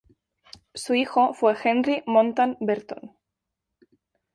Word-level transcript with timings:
Su 0.73 0.95
hijo 0.95 1.35
fue 1.35 1.55
Henri 1.63 2.01
Montan 2.07 2.57
Berton. 2.59 3.15